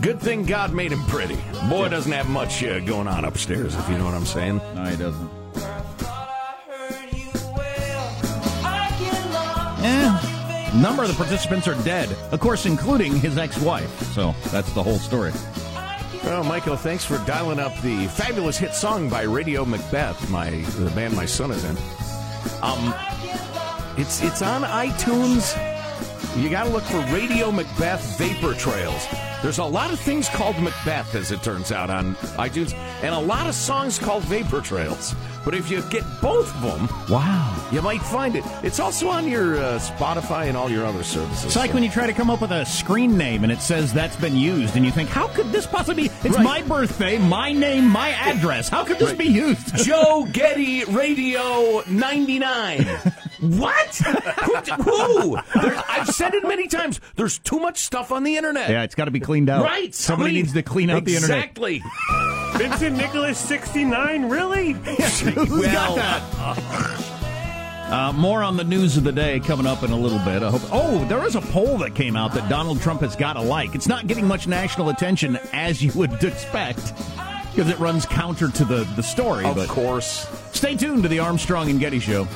[0.00, 1.36] Good thing God made him pretty.
[1.68, 4.58] Boy doesn't have much uh, going on upstairs, if you know what I'm saying.
[4.76, 5.30] No, he doesn't.
[9.82, 10.70] Yeah.
[10.76, 13.90] Number of the participants are dead, of course, including his ex-wife.
[14.12, 15.32] So that's the whole story.
[16.28, 20.90] Well, Michael, thanks for dialing up the fabulous hit song by Radio Macbeth, my the
[20.90, 21.74] band my son is in.
[22.60, 22.94] Um,
[23.96, 25.77] it's it's on iTunes.
[26.36, 29.06] You got to look for Radio Macbeth Vapor Trails.
[29.42, 33.18] There's a lot of things called Macbeth, as it turns out, on iTunes, and a
[33.18, 35.14] lot of songs called Vapor Trails.
[35.44, 38.44] But if you get both of them, wow, you might find it.
[38.62, 41.44] It's also on your uh, Spotify and all your other services.
[41.46, 43.92] It's like when you try to come up with a screen name and it says
[43.92, 46.14] that's been used, and you think, how could this possibly be?
[46.22, 46.44] It's Right.
[46.44, 48.68] my birthday, my name, my address.
[48.68, 49.74] How could this be used?
[49.84, 52.86] Joe Getty Radio 99.
[53.40, 53.94] what?
[53.96, 55.36] who?
[55.36, 55.38] who?
[55.88, 57.00] I've said it many times.
[57.16, 58.70] There's too much stuff on the internet.
[58.70, 59.64] Yeah, it's got to be cleaned out.
[59.64, 59.94] Right.
[59.94, 60.42] Somebody clean.
[60.42, 61.38] needs to clean out the internet.
[61.38, 61.82] Exactly.
[62.56, 64.72] Vincent Nicholas 69, really?
[64.72, 67.04] Who's got that?
[67.90, 70.42] Uh, more on the news of the day coming up in a little bit.
[70.42, 70.62] I hope.
[70.70, 73.74] Oh, there is a poll that came out that Donald Trump has got to like.
[73.74, 76.92] It's not getting much national attention as you would expect
[77.50, 79.44] because it runs counter to the the story.
[79.46, 80.28] Of but course.
[80.52, 82.28] stay tuned to the Armstrong and Getty Show.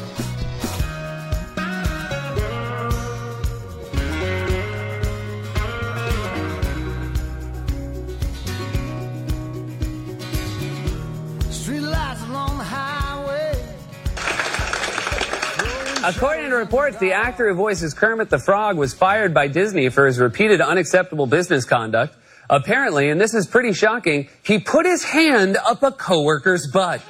[16.62, 20.61] Reports, the actor who voices Kermit the Frog was fired by Disney for his repeated
[20.61, 22.16] unacceptable business conduct.
[22.48, 27.03] Apparently, and this is pretty shocking, he put his hand up a coworker's butt.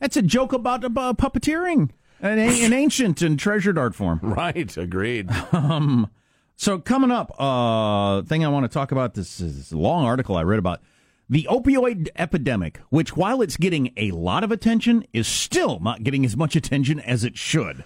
[0.00, 4.18] That's a joke about, about puppeteering, an, an ancient and treasured art form.
[4.22, 5.30] Right, agreed.
[5.52, 6.10] Um,
[6.56, 10.36] so coming up, uh, thing I want to talk about this is a long article
[10.36, 10.80] I read about
[11.30, 16.24] the opioid epidemic, which while it's getting a lot of attention, is still not getting
[16.26, 17.84] as much attention as it should.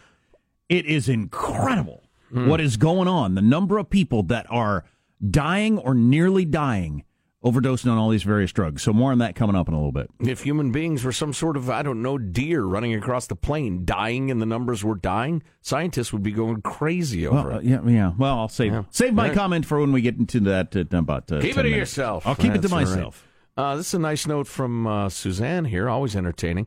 [0.68, 3.36] It is incredible what is going on.
[3.36, 4.84] The number of people that are
[5.30, 7.04] dying or nearly dying
[7.44, 8.82] overdosing on all these various drugs.
[8.82, 10.08] So more on that coming up in a little bit.
[10.20, 13.84] If human beings were some sort of, I don't know, deer running across the plain,
[13.84, 17.64] dying and the numbers were dying, scientists would be going crazy over Well, uh, it.
[17.66, 18.12] yeah, yeah.
[18.16, 18.84] Well, I'll save Yeah.
[18.90, 19.34] save my Right.
[19.36, 21.30] comment for when we get into that uh, about.
[21.30, 21.76] Uh, Keep it to minutes.
[21.76, 22.26] yourself.
[22.26, 23.22] I'll keep it to myself.
[23.22, 23.30] right.
[23.56, 26.66] Uh, this is a nice note from uh, Suzanne here, always entertaining.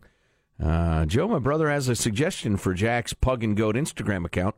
[0.61, 4.55] Uh, Joe, my brother, has a suggestion for Jack's Pug and Goat Instagram account.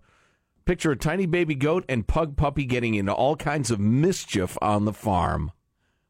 [0.65, 4.85] Picture a tiny baby goat and pug puppy getting into all kinds of mischief on
[4.85, 5.51] the farm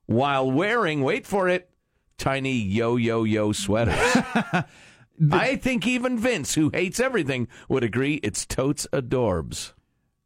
[0.10, 1.70] while wearing, wait for it,
[2.18, 3.96] tiny yo yo yo sweaters.
[5.32, 9.74] I think even Vince, who hates everything, would agree it's totes adorbs.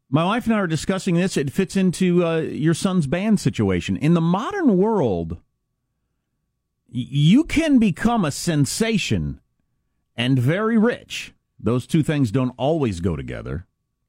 [0.10, 1.36] My wife and I are discussing this.
[1.36, 3.98] It fits into uh, your son's band situation.
[3.98, 5.38] In the modern world,
[6.96, 9.40] you can become a sensation
[10.16, 11.34] and very rich.
[11.60, 13.66] Those two things don't always go together,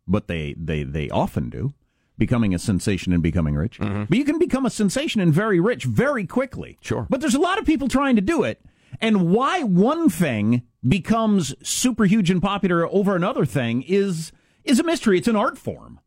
[0.06, 1.72] but they, they, they often do.
[2.16, 3.78] Becoming a sensation and becoming rich.
[3.80, 6.78] But you can become a sensation and very rich very quickly.
[6.80, 7.08] Sure.
[7.10, 8.60] But there's a lot of people trying to do it.
[9.00, 14.30] And why one thing becomes super huge and popular over another thing is
[14.62, 15.18] is a mystery.
[15.18, 15.98] It's an art form.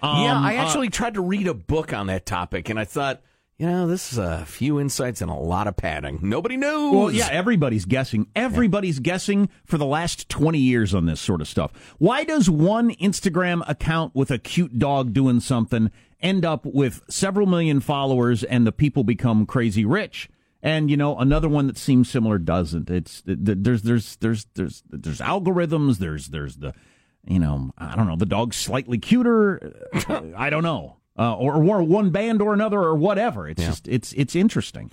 [0.00, 2.84] yeah, Um, I uh, actually tried to read a book on that topic, and I
[2.84, 3.20] thought,
[3.58, 6.20] you know, this is a few insights and a lot of padding.
[6.22, 6.94] Nobody knows.
[6.94, 8.28] Well, yeah, everybody's guessing.
[8.36, 11.72] Everybody's guessing for the last 20 years on this sort of stuff.
[11.98, 15.90] Why does one Instagram account with a cute dog doing something
[16.20, 20.28] end up with several million followers and the people become crazy rich?
[20.62, 22.88] And you know, another one that seems similar doesn't.
[22.90, 26.74] It's th- th- there's there's there's there's there's algorithms, there's there's the
[27.26, 29.74] you know, I don't know, the dog's slightly cuter.
[30.36, 30.96] I don't know.
[31.18, 33.48] Uh, or, or one band or another or whatever.
[33.48, 34.92] It's just it's it's interesting.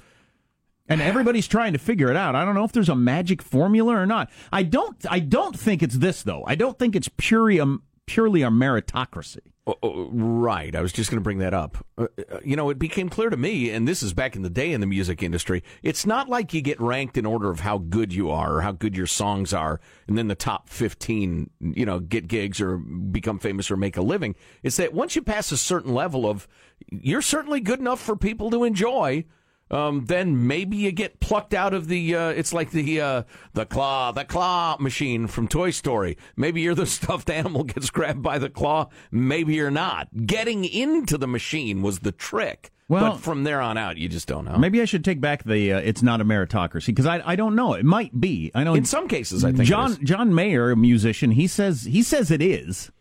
[0.88, 2.36] And everybody's trying to figure it out.
[2.36, 4.30] I don't know if there's a magic formula or not.
[4.52, 4.96] I don't.
[5.10, 6.44] I don't think it's this though.
[6.46, 9.40] I don't think it's purely a, purely a meritocracy.
[9.68, 10.76] Oh, oh, right.
[10.76, 11.84] I was just going to bring that up.
[11.98, 14.50] Uh, uh, you know, it became clear to me, and this is back in the
[14.50, 17.80] day in the music industry, it's not like you get ranked in order of how
[17.80, 21.86] good you are or how good your songs are, and then the top 15, you
[21.86, 24.36] know, get gigs or become famous or make a living.
[24.62, 26.48] It's that once you pass a certain level of,
[26.92, 29.26] you're certainly good enough for people to enjoy.
[29.72, 32.16] Um, then maybe you get plucked out of the.
[32.16, 33.24] Uh, it's like the uh,
[33.54, 36.18] the claw, the claw machine from Toy Story.
[36.36, 38.90] Maybe you're the stuffed animal gets grabbed by the claw.
[39.12, 40.08] Maybe you're not.
[40.28, 42.72] Getting into the machine was the trick.
[42.88, 44.58] Well- but from there on out, you just don't know.
[44.58, 45.74] Maybe I should take back the.
[45.74, 47.74] Uh, it's not a meritocracy because I I don't know.
[47.74, 48.52] It might be.
[48.54, 49.98] I know In some cases, I think John.
[50.06, 52.92] John Mayer, a musician, he says he says it is.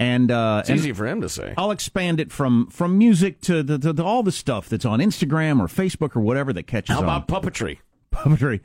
[0.00, 1.52] And uh, It's and easy for him to say.
[1.58, 4.98] I'll expand it from from music to, the, to, to all the stuff that's on
[4.98, 7.04] Instagram or Facebook or whatever that catches How on.
[7.04, 7.78] about puppetry?
[8.10, 8.60] puppetry.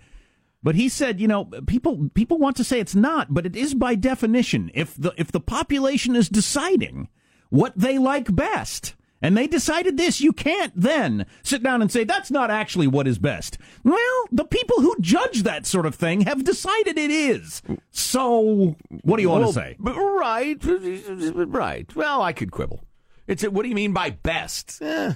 [0.63, 3.73] But he said, you know, people people want to say it's not, but it is
[3.75, 4.71] by definition.
[4.73, 7.09] If the if the population is deciding
[7.49, 12.03] what they like best, and they decided this, you can't then sit down and say
[12.03, 13.57] that's not actually what is best.
[13.83, 17.61] Well, the people who judge that sort of thing have decided it is.
[17.91, 19.75] So, what do you want to say?
[19.79, 21.95] Right, right.
[21.95, 22.83] Well, I could quibble.
[23.27, 24.81] It's a, what do you mean by best?
[24.81, 25.13] Eh.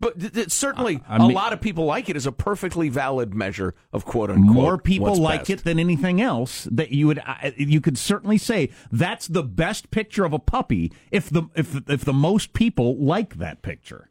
[0.00, 2.88] But th- th- certainly, I a mean- lot of people like it as a perfectly
[2.88, 4.54] valid measure of quote unquote.
[4.54, 5.50] More people what's like best.
[5.50, 6.66] it than anything else.
[6.72, 10.90] That you would uh, you could certainly say that's the best picture of a puppy
[11.10, 14.08] if the if if the most people like that picture.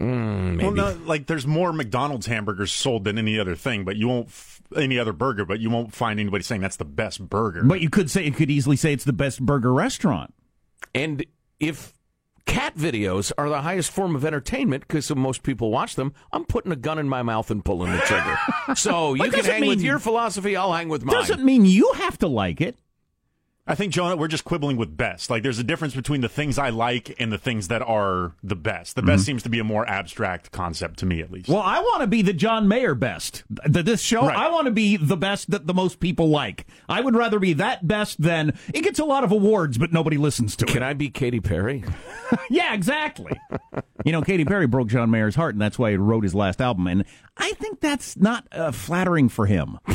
[0.00, 4.08] Mm, Well, no, like there's more McDonald's hamburgers sold than any other thing, but you
[4.08, 7.62] won't f- any other burger, but you won't find anybody saying that's the best burger.
[7.64, 10.32] But you could say you could easily say it's the best burger restaurant.
[10.94, 11.24] And
[11.58, 11.92] if
[12.46, 16.72] cat videos are the highest form of entertainment because most people watch them, I'm putting
[16.72, 18.38] a gun in my mouth and pulling the trigger.
[18.74, 21.16] so you can hang with your philosophy, I'll hang with mine.
[21.16, 22.78] Doesn't mean you have to like it.
[23.70, 25.30] I think, Jonah, we're just quibbling with best.
[25.30, 28.56] Like, there's a difference between the things I like and the things that are the
[28.56, 28.96] best.
[28.96, 29.26] The best Mhm.
[29.26, 31.48] seems to be a more abstract concept to me, at least.
[31.48, 33.44] Well, I want to be the John Mayer best.
[33.72, 34.36] Th- This show, Right.
[34.36, 36.66] I want to be the best that the most people like.
[36.88, 40.16] I would rather be that best than it gets a lot of awards, but nobody
[40.16, 40.68] listens to it.
[40.72, 41.84] Can I be Katy Perry?
[42.50, 43.32] yeah, exactly.
[44.04, 46.60] you know, Katy Perry broke John Mayer's heart, and that's why he wrote his last
[46.60, 46.86] album.
[46.88, 47.04] And
[47.36, 49.78] I think that's not uh, flattering for him.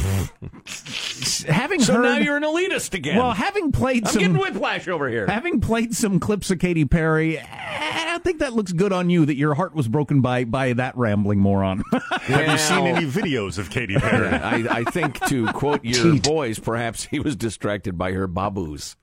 [1.47, 3.17] having So heard, now you're an elitist again.
[3.17, 5.27] Well, having played I'm some getting whiplash over here.
[5.27, 9.25] Having played some clips of Katy Perry, I think that looks good on you.
[9.25, 11.83] That your heart was broken by by that rambling moron.
[12.11, 14.27] Have you seen any videos of Katy Perry?
[14.29, 18.95] I, I think to quote your boys, perhaps he was distracted by her babus.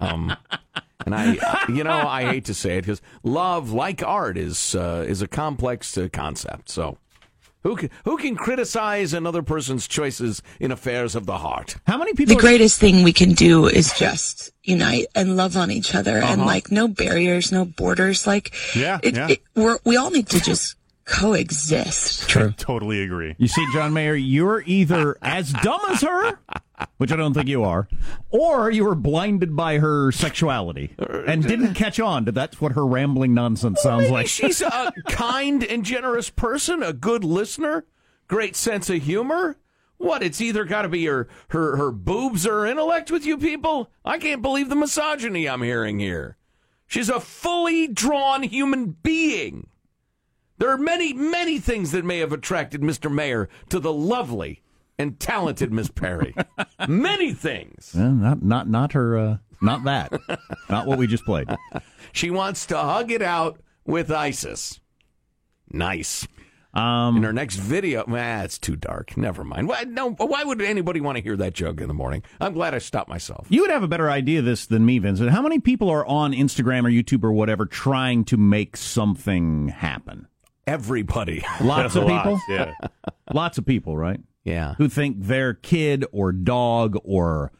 [0.00, 0.36] Um,
[1.06, 5.04] and I, you know, I hate to say it because love, like art, is uh,
[5.06, 6.70] is a complex uh, concept.
[6.70, 6.98] So,
[7.64, 11.76] who can who can criticize another person's choices in affairs of the heart?
[11.86, 12.36] How many people?
[12.36, 16.40] the greatest thing we can do is just unite and love on each other and
[16.42, 16.46] Uh-huh.
[16.46, 19.28] like no barriers no borders like Yeah, it, yeah.
[19.30, 22.52] it, we're, we all need to just coexist True.
[22.56, 23.34] totally agree.
[23.38, 26.38] You see, John Mayer, you're either as dumb as her,
[26.98, 27.88] which I don't think you are,
[28.30, 32.86] or you were blinded by her sexuality and didn't catch on to that's what her
[32.86, 34.26] rambling nonsense sounds like.
[34.26, 37.84] She's a kind and generous person, a good listener,
[38.28, 39.56] great sense of humor.
[39.96, 40.22] What?
[40.22, 43.90] It's either got to be her, her her boobs or her intellect with you people.
[44.04, 46.36] I can't believe the misogyny I'm hearing here.
[46.86, 49.68] She's a fully drawn human being.
[50.58, 53.12] There are many, many things that may have attracted Mr.
[53.12, 54.62] Mayer to the lovely
[54.98, 56.34] and talented Miss Perry.
[56.88, 57.94] many things.
[57.94, 59.18] Not not not her.
[59.18, 60.12] Uh, not that.
[60.68, 61.48] not what we just played.
[62.12, 64.78] She wants to hug it out with ISIS.
[65.68, 66.28] Nice.
[66.72, 69.16] Um, in her next video, ah, it's too dark.
[69.16, 69.66] Never mind.
[69.66, 72.22] Why, no, why would anybody want to hear that joke in the morning?
[72.40, 73.48] I'm glad I stopped myself.
[73.48, 75.30] You would have a better idea of this than me, Vincent.
[75.30, 80.28] How many people are on Instagram or YouTube or whatever trying to make something happen?
[80.66, 81.44] Everybody.
[81.60, 82.32] Lots of people?
[82.32, 82.74] Lots, yeah.
[83.32, 84.20] Lots of people, right?
[84.44, 84.74] Yeah.
[84.74, 87.52] Who think their kid or dog or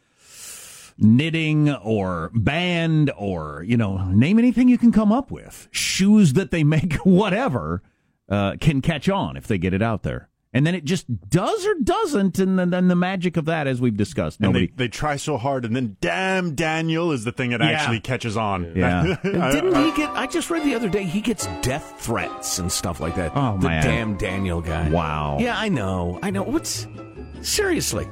[0.99, 5.69] knitting or band or, you know, name anything you can come up with.
[5.71, 7.83] Shoes that they make, whatever,
[8.29, 10.29] uh, can catch on if they get it out there.
[10.55, 13.81] And then it just does or doesn't, and then, then the magic of that, as
[13.81, 14.69] we've discussed, And nobody.
[14.69, 17.71] they, they try so hard, and then damn Daniel is the thing that Yeah.
[17.71, 18.73] actually catches on.
[18.77, 19.17] Yeah.
[19.25, 20.11] Didn't he get?
[20.11, 23.33] I just read the other day he gets death threats and stuff like that.
[23.35, 23.83] Oh, the man.
[23.83, 24.89] damn Daniel guy.
[24.91, 25.39] Wow.
[25.41, 26.21] Yeah, I know.
[26.23, 26.45] I know.
[26.45, 26.87] What's
[27.41, 28.07] seriously?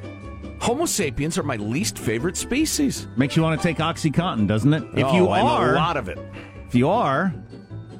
[0.60, 3.06] Homo sapiens are my least favorite species.
[3.16, 4.82] Makes you want to take OxyContin, doesn't it?
[4.94, 6.18] If Oh, you and are, a lot of it.
[6.66, 7.32] If you are,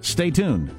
[0.01, 0.75] stay tuned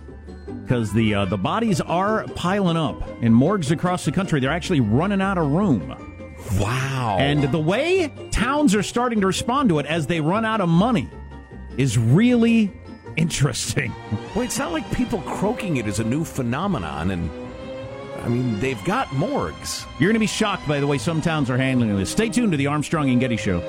[0.62, 4.40] because the uh, the bodies are piling up in morgues across the country.
[4.40, 5.96] They're actually running out of room.
[6.60, 7.18] Wow!
[7.20, 10.70] And the way towns are starting to respond to it as they run out of
[10.70, 11.10] money
[11.78, 12.72] is really
[13.16, 13.94] interesting.
[14.36, 17.30] Well, it's not like people croaking it is a new phenomenon, and
[18.24, 19.86] I mean they've got morgues.
[20.00, 22.12] You're going to be shocked by the way some towns are handling this.
[22.12, 23.62] Stay tuned to the Armstrong and Getty Show.